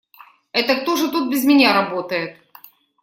[0.51, 2.39] Это кто же тут без меня работает?